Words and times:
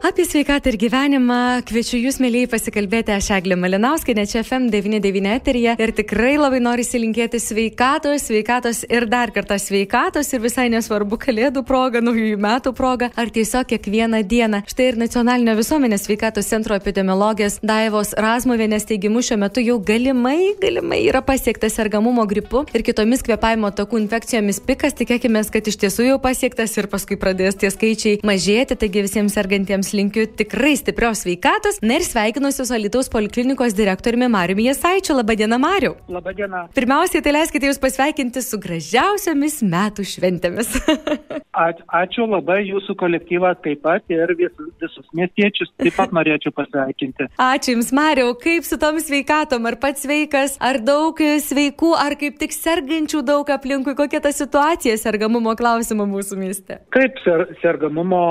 Apie 0.00 0.24
sveikatą 0.24 0.70
ir 0.72 0.78
gyvenimą 0.80 1.60
kviečiu 1.68 1.98
jūs, 2.00 2.16
mėlyjei, 2.24 2.48
pasikalbėti. 2.48 3.12
Aš 3.12 3.26
Eglė 3.36 3.58
Malinauskė, 3.60 4.14
ne 4.16 4.22
čia 4.24 4.40
FM99 4.40 5.28
eterija 5.28 5.74
ir 5.76 5.90
tikrai 5.92 6.38
labai 6.40 6.56
noriu 6.64 6.86
įsilinkėti 6.86 7.36
sveikatos, 7.36 8.24
sveikatos 8.30 8.80
ir 8.88 9.04
dar 9.12 9.28
kartą 9.34 9.58
sveikatos 9.60 10.32
ir 10.32 10.40
visai 10.40 10.70
nesvarbu 10.72 11.18
kalėdų 11.20 11.62
proga, 11.68 12.00
naujųjų 12.00 12.38
metų 12.40 12.72
proga 12.78 13.10
ar 13.12 13.28
tiesiog 13.34 13.68
kiekvieną 13.74 14.22
dieną. 14.24 14.62
Štai 14.72 14.86
ir 14.94 14.98
Nacionalinio 15.02 15.58
visuomenės 15.58 16.06
sveikatos 16.08 16.48
centro 16.48 16.80
epidemiologės 16.80 17.60
Daivos 17.60 18.14
Razmovienės 18.16 18.88
teigimu 18.88 19.20
šiuo 19.20 19.36
metu 19.44 19.60
jau 19.60 19.76
galimai, 19.84 20.54
galimai 20.64 21.02
yra 21.10 21.20
pasiektas 21.20 21.76
sergamumo 21.76 22.24
gripu 22.24 22.64
ir 22.72 22.86
kitomis 22.88 23.20
kvepavimo 23.28 23.68
takų 23.76 24.00
infekcijomis 24.06 24.64
pikas, 24.64 24.96
tikėkime, 24.96 25.44
kad 25.52 25.68
iš 25.68 25.76
tiesų 25.84 26.08
jau 26.08 26.18
pasiektas 26.24 26.80
ir 26.80 26.88
paskui 26.88 27.20
pradės 27.20 27.60
tie 27.60 27.68
skaičiai 27.68 28.24
mažėti, 28.24 28.80
taigi 28.80 29.04
visiems 29.04 29.36
sergantiems 29.36 29.89
jums 29.90 29.94
linkiu 29.94 30.26
tikrai 30.26 30.76
stiprios 30.76 31.24
sveikatos. 31.24 31.80
Na 31.82 31.96
ir 31.96 32.04
sveikinuosi 32.04 32.64
su 32.66 32.74
Alitaus 32.74 33.08
poliklinikos 33.10 33.74
direktoriumi 33.74 34.28
Mariumi 34.28 34.66
Jasaičiu. 34.66 35.16
Labadiena, 35.16 35.58
Mariu. 35.58 35.96
Labadiena. 36.08 36.68
Pirmiausiai, 36.74 37.22
tai 37.22 37.32
leiskite 37.32 37.66
jūs 37.66 37.80
pasveikinti 37.80 38.42
su 38.42 38.58
gražiausiamis 38.58 39.62
metų 39.62 40.04
šventėmis. 40.06 40.76
Ačiū 42.00 42.26
labai 42.30 42.62
jūsų 42.68 42.94
kolektyvą 42.96 43.54
taip 43.64 43.82
pat 43.82 44.04
ir 44.12 44.30
visus, 44.38 44.70
visus 44.80 45.06
miestiečius 45.16 45.72
taip 45.80 45.96
pat 45.96 46.14
norėčiau 46.14 46.54
pasveikinti. 46.54 47.28
Ačiū 47.50 47.74
Jums, 47.74 47.92
Mariu. 47.96 48.34
Kaip 48.40 48.66
su 48.66 48.78
tom 48.80 49.00
sveikatom? 49.02 49.66
Ar 49.66 49.78
pats 49.82 50.06
sveikas, 50.06 50.56
ar 50.62 50.80
daug 50.84 51.18
sveikų, 51.18 51.94
ar 51.98 52.16
kaip 52.20 52.38
tik 52.40 52.54
sergančių 52.54 53.24
daug 53.26 53.50
aplinkui? 53.50 53.96
Kokia 53.98 54.22
ta 54.22 54.32
situacija 54.34 54.96
sergamumo 55.00 55.54
klausimo 55.58 56.06
mūsų 56.08 56.38
mieste? 56.40 56.80
Kaip 56.94 57.18
ser, 57.24 57.48
sergamumo 57.62 58.22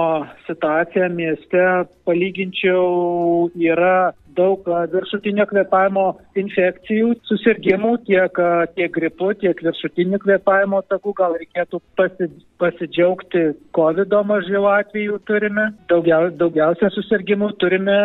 situacija 0.47 1.09
mieste? 1.13 1.48
Mieste 1.49 1.89
palyginčiau 2.05 3.49
yra 3.55 4.13
daug 4.35 4.63
viršutinio 4.65 5.45
kvėpavimo 5.49 6.05
infekcijų, 6.37 7.15
susirgymų 7.27 7.97
tiek, 8.07 8.31
tiek 8.75 8.91
gripu, 8.93 9.33
tiek 9.33 9.57
viršutinių 9.65 10.19
kvėpavimo 10.23 10.81
takų. 10.87 11.13
Gal 11.17 11.35
reikėtų 11.41 11.81
pasi, 11.97 12.29
pasidžiaugti 12.61 13.55
COVID 13.75 14.15
mažiau 14.29 14.69
atvejų 14.71 15.19
turime. 15.27 15.73
Daugiau, 15.89 16.29
daugiausia 16.31 16.89
susirgymų 16.95 17.51
turime 17.59 17.97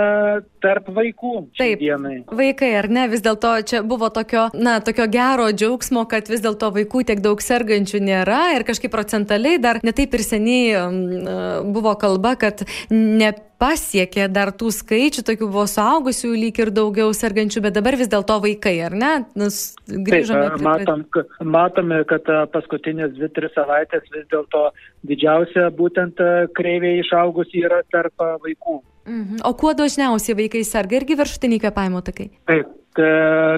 tarp 0.64 0.90
vaikų. 0.96 1.34
Taip, 1.58 1.82
dienai. 1.82 2.16
vaikai, 2.32 2.72
ar 2.80 2.88
ne? 2.92 3.06
Vis 3.12 3.24
dėlto 3.24 3.54
čia 3.68 3.82
buvo 3.86 4.08
tokio, 4.14 4.48
na, 4.56 4.78
tokio 4.84 5.06
gero 5.12 5.50
džiaugsmo, 5.52 6.06
kad 6.10 6.30
vis 6.32 6.44
dėlto 6.44 6.72
vaikų 6.74 7.04
tiek 7.10 7.24
daug 7.24 7.42
sergančių 7.44 8.02
nėra 8.04 8.42
ir 8.56 8.66
kažkaip 8.68 8.92
procentaliai 8.94 9.60
dar 9.62 9.82
netaip 9.84 10.14
ir 10.16 10.24
seniai 10.24 10.78
um, 10.80 11.72
buvo 11.74 11.96
kalba, 12.00 12.34
kad 12.40 12.64
ne 12.90 13.34
pasiekė 13.60 14.26
dar 14.32 14.50
tų 14.52 14.70
skaičių, 14.74 15.24
tokių 15.26 15.48
buvo 15.48 15.64
suaugusių 15.70 16.32
lyg 16.36 16.58
ir 16.60 16.72
daugiau 16.74 17.12
sergančių, 17.16 17.62
bet 17.64 17.76
dabar 17.78 17.96
vis 18.00 18.10
dėlto 18.12 18.40
vaikai, 18.44 18.74
ar 18.88 18.96
ne? 18.98 19.12
Nus, 19.38 19.60
grįžome. 19.88 20.48
Taip, 20.56 20.64
matom, 20.66 21.04
matome, 21.56 22.00
kad 22.10 22.28
paskutinės 22.54 23.14
dvi, 23.16 23.30
tris 23.36 23.54
savaitės 23.56 24.08
vis 24.14 24.26
dėlto 24.32 24.66
didžiausia 25.08 25.70
būtent 25.78 26.20
kreivė 26.58 26.98
išaugusi 27.04 27.64
yra 27.64 27.84
tarp 27.94 28.26
vaikų. 28.44 28.82
Mhm. 29.06 29.42
O 29.44 29.54
kuo 29.54 29.74
dažniausiai 29.74 30.36
vaikai 30.38 30.64
serga 30.64 30.96
irgi 30.96 31.16
viršutiniai 31.18 31.60
kvepavimo 31.60 32.00
takai? 32.04 32.30
Taip, 32.46 32.70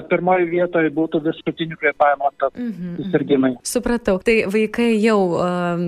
pirmoji 0.09 0.47
vietoje 0.49 0.91
būtų 0.93 1.21
viršutinių 1.25 1.77
kvėpavimo 1.79 2.31
takų 2.41 2.63
mhm. 2.63 2.95
susirgymai. 3.01 3.51
Supratau. 3.67 4.17
Tai 4.23 4.35
vaikai 4.53 4.89
jau 5.01 5.19
uh, 5.37 5.81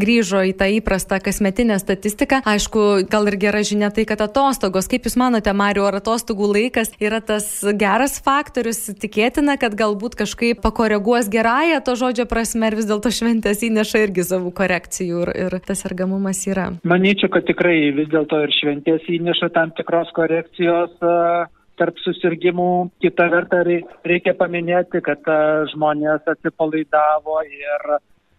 grįžo 0.00 0.44
į 0.50 0.54
tą 0.60 0.68
įprastą 0.78 1.20
kasmetinę 1.24 1.78
statistiką. 1.82 2.42
Aišku, 2.48 3.04
gal 3.10 3.30
ir 3.30 3.38
gera 3.40 3.62
žinia 3.66 3.90
tai, 3.94 4.06
kad 4.08 4.22
atostogos. 4.24 4.88
Kaip 4.90 5.08
Jūs 5.08 5.18
manote, 5.20 5.52
Mariu, 5.56 5.84
ar 5.88 5.98
atostogų 6.00 6.48
laikas 6.54 6.94
yra 7.02 7.20
tas 7.24 7.48
geras 7.78 8.16
faktorius? 8.24 8.86
Tikėtina, 9.00 9.58
kad 9.60 9.76
galbūt 9.78 10.16
kažkaip 10.18 10.62
pakoreguos 10.64 11.28
gerąją 11.32 11.82
to 11.84 11.96
žodžio 12.00 12.28
prasme 12.30 12.70
ir 12.70 12.78
vis 12.80 12.88
dėlto 12.88 13.12
šventės 13.14 13.64
įneša 13.66 14.04
irgi 14.06 14.26
savų 14.26 14.54
korekcijų 14.56 15.24
ir, 15.26 15.34
ir 15.46 15.58
tas 15.66 15.84
sergamumas 15.84 16.40
yra. 16.48 16.70
Manyčiau, 16.88 17.30
kad 17.32 17.46
tikrai 17.48 17.92
vis 17.96 18.08
dėlto 18.12 18.40
ir 18.46 18.54
šventės 18.56 19.04
įneša 19.18 19.50
tam 19.54 19.74
tikros 19.76 20.12
korekcijos. 20.16 20.96
Uh, 21.04 21.44
tarp 21.80 22.00
susirgymų. 22.04 22.70
Kita 23.04 23.28
verta 23.32 23.62
reikia 23.66 24.34
paminėti, 24.38 25.02
kad 25.04 25.24
žmonės 25.72 26.26
atsipalaidavo 26.34 27.40
ir 27.48 27.96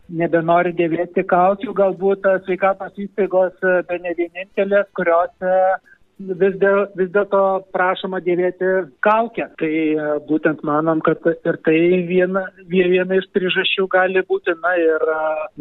nebenori 0.09 0.75
dėvėti 0.77 1.25
kaukių, 1.27 1.73
galbūt 1.73 2.27
sveikatos 2.45 2.93
įstaigos 3.07 3.57
be 3.89 3.99
ne 4.03 4.13
vienintelės, 4.17 4.89
kuriuose 4.97 5.53
vis, 6.19 6.55
dėl, 6.61 6.85
vis 6.95 7.09
dėlto 7.13 7.41
prašoma 7.75 8.21
dėvėti 8.23 8.71
kaukę. 9.05 9.49
Tai 9.59 9.71
būtent 10.29 10.63
manom, 10.67 11.01
kad 11.05 11.25
ir 11.33 11.59
tai 11.65 11.77
viena, 12.07 12.45
viena 12.71 13.19
iš 13.19 13.27
priežasčių 13.35 13.87
gali 13.91 14.23
būti, 14.29 14.55
na 14.63 14.75
ir 14.79 15.05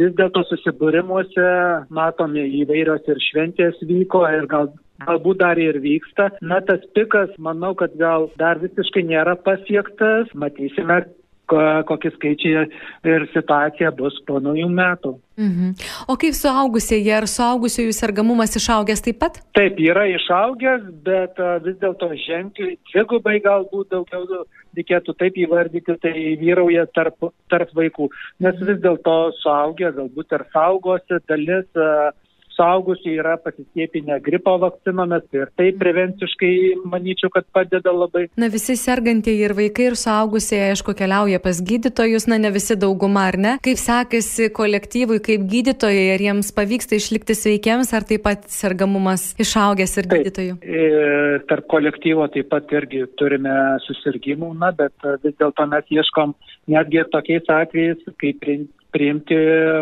vis 0.00 0.14
dėlto 0.18 0.44
susibūrimuose 0.50 1.48
matome 1.94 2.46
įvairios 2.62 3.08
ir 3.10 3.22
šventės 3.30 3.80
vyko 3.82 4.24
ir 4.30 4.48
gal 4.50 4.72
galbūt 5.02 5.42
dar 5.42 5.58
ir 5.58 5.80
vyksta. 5.82 6.30
Na, 6.42 6.60
tas 6.64 6.84
pikas, 6.94 7.34
manau, 7.38 7.74
kad 7.78 7.96
gal 7.98 8.30
dar 8.40 8.62
visiškai 8.62 9.04
nėra 9.10 9.36
pasiektas. 9.46 10.30
Matysime, 10.38 11.02
kokie 11.44 12.10
skaičiai 12.14 12.64
ir 13.04 13.26
situacija 13.34 13.90
bus 13.96 14.16
po 14.26 14.40
naujų 14.40 14.68
metų. 14.72 15.12
Mhm. 15.36 15.74
O 16.08 16.16
kaip 16.16 16.36
suaugusieji, 16.38 17.10
ar 17.12 17.26
suaugusiųjų 17.28 17.92
sergamumas 17.92 18.56
išaugęs 18.56 19.04
taip 19.04 19.18
pat? 19.20 19.40
Taip, 19.56 19.78
yra 19.82 20.06
išaugęs, 20.14 20.88
bet 21.04 21.40
vis 21.66 21.76
dėlto 21.82 22.10
ženkliai, 22.24 22.78
dvigubai 22.92 23.40
galbūt 23.44 23.90
daugiau 23.92 24.44
reikėtų 24.74 25.14
taip 25.18 25.36
įvardyti, 25.38 25.98
tai 26.02 26.14
vyrauja 26.40 26.86
tarp, 26.94 27.30
tarp 27.50 27.74
vaikų. 27.76 28.08
Nes 28.40 28.56
vis 28.62 28.80
dėlto 28.82 29.18
suaugę 29.42 29.92
galbūt 29.98 30.38
ir 30.38 30.46
saugosi 30.54 31.20
dalis. 31.28 31.68
Uh, 31.74 32.12
suaugusiai 32.56 33.18
yra 33.20 33.34
pasiskiepinę 33.42 34.18
gripo 34.24 34.54
vakcinomis 34.62 35.26
ir 35.36 35.50
tai 35.58 35.70
prevenciškai 35.78 36.52
manyčiau, 36.90 37.30
kad 37.34 37.46
padeda 37.54 37.92
labai. 37.94 38.26
Na 38.40 38.48
visi 38.52 38.76
sergantieji 38.78 39.44
ir 39.48 39.54
vaikai 39.58 39.90
ir 39.90 39.98
suaugusieji, 39.98 40.74
aišku, 40.74 40.94
keliauja 40.98 41.40
pas 41.44 41.60
gydytojus, 41.70 42.28
na 42.30 42.38
ne 42.42 42.52
visi 42.54 42.76
dauguma, 42.80 43.26
ar 43.32 43.38
ne? 43.40 43.56
Kaip 43.64 43.80
sekasi 43.80 44.50
kolektyvui, 44.54 45.20
kaip 45.24 45.46
gydytojai, 45.50 46.06
ar 46.14 46.26
jiems 46.28 46.52
pavyksta 46.56 46.98
išlikti 46.98 47.36
sveikiems, 47.38 47.92
ar 47.96 48.06
taip 48.08 48.24
pat 48.26 48.48
sergamumas 48.52 49.32
išaugęs 49.42 49.98
ir 50.00 50.10
gydytojų? 50.14 50.58
Taip, 50.62 50.70
e, 50.70 51.42
tarp 51.50 51.68
kolektyvo 51.72 52.28
taip 52.34 52.50
pat 52.52 52.72
irgi 52.76 53.04
turime 53.20 53.54
susirgymų, 53.88 54.54
na, 54.60 54.72
bet 54.76 55.10
vis 55.24 55.36
dėlto 55.40 55.66
mes 55.70 55.90
ieškom 55.98 56.34
netgi 56.70 57.02
ir 57.02 57.10
tokiais 57.12 57.50
atvejais, 57.50 58.00
kaip 58.20 58.48
priimti 58.94 59.36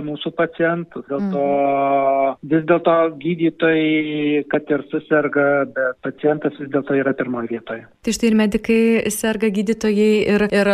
mūsų 0.07 0.33
pacientus. 0.37 1.05
Dėl 1.11 1.27
to 1.33 1.45
mm. 1.45 2.39
vis 2.53 2.65
dėlto 2.69 2.95
gydytojai, 3.21 4.45
kad 4.53 4.71
ir 4.73 4.85
susirga, 4.93 5.47
bet 5.75 6.01
pacientas 6.05 6.57
vis 6.61 6.71
dėlto 6.73 6.97
yra 6.97 7.13
pirmoje 7.19 7.53
vietoje. 7.53 7.85
Tai 8.03 8.15
štai 8.17 8.31
ir 8.31 8.39
medikai 8.39 8.81
serga 9.13 9.51
gydytojai 9.53 10.13
ir, 10.35 10.47
ir 10.49 10.73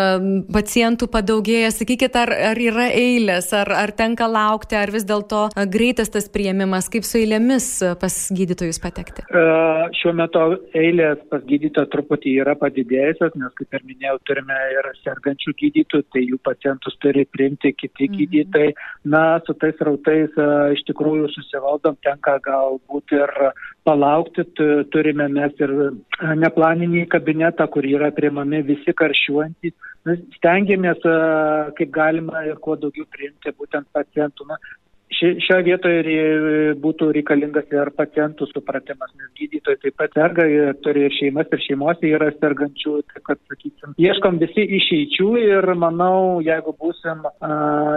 pacientų 0.54 1.10
padaugėja. 1.12 1.72
Sakykit, 1.74 2.18
ar, 2.18 2.32
ar 2.52 2.62
yra 2.62 2.88
eilės, 2.94 3.50
ar, 3.56 3.72
ar 3.74 3.92
tenka 3.98 4.28
laukti, 4.30 4.78
ar 4.78 4.92
vis 4.94 5.06
dėlto 5.08 5.48
greitas 5.72 6.12
tas 6.14 6.30
prieimimas, 6.32 6.90
kaip 6.92 7.06
su 7.08 7.18
eilėmis 7.20 7.68
pas 8.00 8.20
gydytojus 8.34 8.80
patekti? 8.82 9.26
Uh, 9.28 9.88
šiuo 9.98 10.14
metu 10.18 10.44
eilės 10.78 11.20
pas 11.32 11.42
gydytoją 11.48 11.90
truputį 11.92 12.36
yra 12.44 12.54
padidėjusios, 12.60 13.34
nes 13.40 13.58
kaip 13.58 13.78
ir 13.78 13.86
minėjau, 13.90 14.16
turime 14.30 14.58
ir 14.76 14.90
sergančių 15.02 15.56
gydytojų, 15.64 16.08
tai 16.14 16.24
jų 16.24 16.40
pacientus 16.46 16.98
turi 17.02 17.26
priimti 17.26 17.74
kiti 17.74 18.06
gydytojai. 18.06 18.16
Mm 18.22 18.27
gydytojai. 18.32 18.72
Na, 19.08 19.22
su 19.46 19.54
tais 19.60 19.78
rautais 19.84 20.34
iš 20.74 20.84
tikrųjų 20.90 21.30
susivaldom, 21.34 21.98
tenka 22.04 22.38
galbūt 22.44 23.14
ir 23.16 23.34
palaukti. 23.88 24.46
Turime 24.92 25.28
mes 25.32 25.62
ir 25.62 25.74
neplaninį 26.42 27.06
kabinetą, 27.12 27.68
kur 27.72 27.86
yra 27.88 28.10
priimami 28.14 28.62
visi 28.66 28.94
karščiuojantys. 28.96 29.76
Stengiamės, 30.38 31.02
kaip 31.76 31.90
galima 31.92 32.44
ir 32.48 32.60
kuo 32.64 32.78
daugiau 32.80 33.08
priimti 33.12 33.52
būtent 33.58 33.88
pacientų. 33.92 34.46
Na, 34.48 34.56
šioje 35.12 35.62
vietoje 35.66 36.24
būtų 36.82 37.10
reikalingas 37.16 37.68
ir 37.72 37.90
pacientų 37.96 38.48
supratimas, 38.52 39.10
nes 39.16 39.30
gydytojai 39.38 39.80
taip 39.82 39.96
pat 39.98 40.14
serga 40.16 40.44
ir 40.48 40.74
turi 40.84 41.06
ir 41.06 41.14
šeimas, 41.16 41.48
ir 41.52 41.62
šeimose 41.64 42.10
yra 42.10 42.30
sergančių, 42.36 42.94
taip 43.12 43.24
kad, 43.30 43.40
sakysim, 43.50 43.94
ieškom 44.00 44.40
visi 44.42 44.66
išeičių 44.78 45.30
ir 45.42 45.70
manau, 45.80 46.38
jeigu 46.44 46.74
būsim 46.78 47.24
a, 47.24 47.52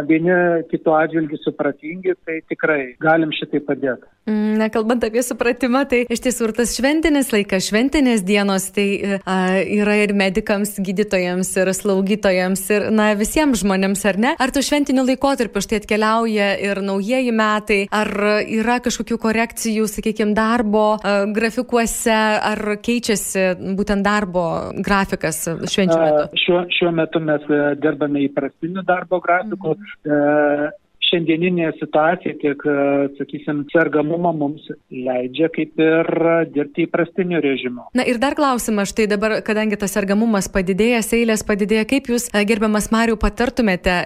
vieni 0.08 0.38
kitų 0.72 0.96
atžvilgių 1.02 1.42
supratingi, 1.44 2.16
tai 2.26 2.40
tikrai 2.50 2.82
galim 3.02 3.34
šitai 3.36 3.64
padėti. 3.68 4.08
Mm, 4.30 4.58
na, 4.62 4.70
kalbant 4.70 5.04
apie 5.04 5.24
supratimą, 5.26 5.84
tai 5.90 6.04
iš 6.06 6.22
tiesų 6.28 6.48
ir 6.48 6.56
tas 6.60 6.76
šventinis 6.78 7.32
laikas, 7.34 7.68
šventinės 7.72 8.22
dienos, 8.26 8.70
tai 8.76 9.20
a, 9.26 9.38
yra 9.66 9.98
ir 10.04 10.14
medikams, 10.18 10.76
gydytojams, 10.78 11.50
ir 11.58 11.74
slaugytojams, 11.76 12.66
ir 12.76 12.88
na, 12.94 13.12
visiems 13.18 13.64
žmonėms, 13.66 14.06
ar 14.08 14.22
ne? 14.22 14.36
Ar 14.42 14.54
tų 14.54 14.64
šventinių 14.68 15.08
laikotarpių 15.10 15.66
štai 15.66 15.82
atkeliauja 15.82 16.52
ir 16.62 16.84
naujieji 17.02 17.32
metai, 17.34 17.80
ar 17.92 18.10
yra 18.46 18.80
kažkokių 18.84 19.18
korekcijų, 19.22 19.88
sakykime, 19.90 20.36
darbo 20.38 20.86
a, 21.02 21.26
grafikuose, 21.34 22.14
ar 22.14 22.78
keičiasi 22.82 23.76
būtent 23.78 24.06
darbo 24.06 24.46
grafikas 24.78 25.44
švenčių 25.50 25.98
metu? 25.98 26.42
Šiuo, 26.46 26.62
šiuo 26.78 26.94
metu 26.96 27.22
mes 27.24 27.42
e, 27.50 27.64
dirbame 27.82 28.26
įprastiniu 28.28 28.86
darbo 28.86 29.22
grafiku. 29.24 29.76
Mhm. 30.06 30.78
Šiandieninė 31.12 31.74
situacija, 31.76 32.36
tiek, 32.40 32.62
e, 32.64 32.76
sakysim, 33.18 33.66
sergamumo 33.74 34.32
mums 34.36 34.64
leidžia 34.88 35.50
kaip 35.52 35.80
ir 35.82 36.08
dirbti 36.54 36.86
įprastiniu 36.88 37.42
režimu. 37.44 37.90
Na 37.98 38.06
ir 38.08 38.20
dar 38.22 38.36
klausimas, 38.38 38.94
štai 38.94 39.10
dabar, 39.12 39.40
kadangi 39.44 39.80
tas 39.82 39.92
sergamumas 39.92 40.48
padidėjęs, 40.54 41.12
eilės 41.18 41.44
padidėja, 41.48 41.84
kaip 41.90 42.08
jūs, 42.14 42.30
e, 42.32 42.46
gerbiamas 42.48 42.88
Mariu, 42.96 43.18
patartumėte 43.20 43.98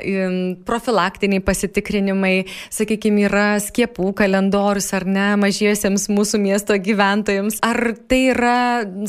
profilaktiniai 0.65 1.43
pasitikrinimai, 1.45 2.33
sakykime, 2.73 3.25
yra 3.29 3.45
skiepų 3.61 4.11
kalendorius 4.17 4.89
ar 4.97 5.05
ne 5.05 5.27
mažiesiems 5.41 6.07
mūsų 6.09 6.41
miesto 6.41 6.77
gyventojams. 6.77 7.59
Ar 7.65 7.93
tai 8.09 8.21
yra, 8.33 8.57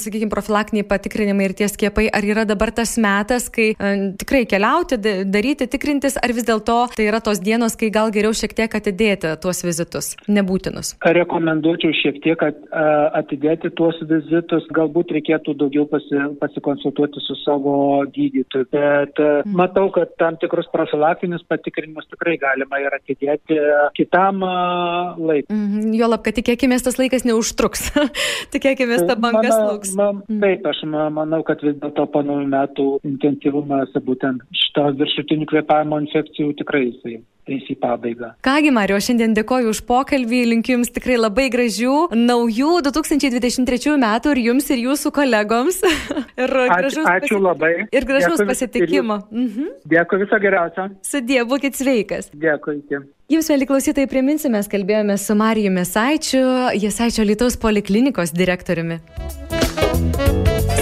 sakykime, 0.01 0.31
profilaktiniai 0.33 0.87
patikrinimai 0.89 1.49
ir 1.49 1.57
tie 1.59 1.71
skiepai, 1.73 2.09
ar 2.13 2.29
yra 2.29 2.47
dabar 2.49 2.75
tas 2.77 2.97
metas, 3.01 3.49
kai 3.53 3.73
e, 3.73 3.95
tikrai 4.21 4.45
keliauti, 4.49 5.01
daryti, 5.25 5.69
tikrintis, 5.71 6.21
ar 6.21 6.37
vis 6.37 6.47
dėlto 6.47 6.79
tai 6.97 7.09
yra 7.09 7.23
tos 7.25 7.41
dienos, 7.41 7.77
kai 7.79 7.86
gal 7.95 8.13
geriau 8.15 8.35
šiek 8.37 8.55
tiek 8.57 8.75
atidėti 8.79 9.33
tuos 9.43 9.63
vizitus, 9.67 10.13
nebūtinus? 10.31 10.95
Rekomenduočiau 11.17 11.95
šiek 11.97 12.21
tiek 12.25 12.43
atidėti 12.43 13.71
tuos 13.79 13.99
vizitus, 14.09 14.67
galbūt 14.77 15.15
reikėtų 15.17 15.57
daugiau 15.61 15.87
pasi, 15.91 16.19
pasikonsultuoti 16.41 17.23
su 17.25 17.37
savo 17.43 17.77
gydytoju, 18.15 18.69
bet 18.73 19.21
mm. 19.23 19.55
matau, 19.59 19.89
kad 19.95 20.13
tam 20.21 20.39
tikrus 20.43 20.69
profilaktinius 20.73 21.45
patikrinimus 21.51 22.09
tikrai 22.13 22.37
galima 22.43 22.81
ir 22.83 22.97
atidėti 22.99 23.61
kitam 23.99 24.43
laikui. 24.43 25.53
Mm, 25.53 25.95
jo 25.99 26.11
lab, 26.11 26.25
kad 26.27 26.39
tikėkime, 26.39 26.79
tas 26.83 26.99
laikas 27.01 27.27
neužtruks. 27.29 27.89
tikėkime, 28.55 28.99
ta 29.09 29.19
banga 29.21 29.49
slūks. 29.51 29.95
Man, 29.99 30.23
mm. 30.27 30.43
Taip, 30.45 30.69
aš 30.73 30.83
manau, 30.91 31.43
kad 31.47 31.63
vis 31.65 31.79
dėlto 31.83 32.09
po 32.13 32.25
naujų 32.27 32.51
metų 32.53 32.89
intensyvumas 33.07 33.95
būtent 34.07 34.45
šito 34.65 34.91
viršutinių 35.01 35.49
kvėpavimo 35.51 36.03
infekcijų 36.05 36.53
tikrai 36.61 36.87
jisai 36.91 37.19
eis 37.51 37.67
į 37.71 37.77
pabaigą. 37.81 38.33
Kągi, 38.45 38.73
Mario, 38.75 38.99
šiandien 39.03 39.35
dėkoju 39.37 39.73
už 39.75 39.83
pokalbį, 39.89 40.43
linkiu 40.53 40.77
Jums 40.77 40.93
tikrai 40.95 41.19
labai 41.19 41.47
gražių, 41.53 41.97
naujų 42.17 42.81
2023 42.87 43.97
metų 44.03 44.35
ir 44.35 44.43
Jums 44.51 44.71
ir 44.75 44.83
Jūsų 44.87 45.13
kolegoms. 45.17 45.81
ir 46.43 46.57
ačiū, 46.67 47.05
ačiū 47.11 47.41
labai. 47.41 47.75
Ir 47.91 48.09
gražaus 48.09 48.41
Dėkui, 48.41 48.49
pasitikimo. 48.53 49.21
Ir 49.31 49.45
mhm. 49.45 49.69
Dėkui, 49.93 50.23
viso 50.25 50.41
geriausio. 50.43 50.89
Sudė, 51.07 51.43
būkit 51.49 51.79
sveikas. 51.79 52.33
Dėkui. 52.35 52.81
Iki. 52.83 53.03
Jums, 53.33 53.49
mėly 53.51 53.67
klausytojai, 53.67 54.11
priminsime, 54.11 54.55
mes 54.59 54.69
kalbėjome 54.71 55.17
su 55.19 55.35
Marijumi 55.39 55.83
Saičiu, 55.89 56.45
Jasaičio 56.79 57.27
Lietuvos 57.27 57.59
poliklinikos 57.59 58.35
direktoriumi. 58.37 59.01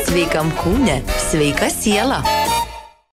Sveikam 0.04 0.52
kūne, 0.60 1.00
sveika 1.30 1.72
siela. 1.72 2.20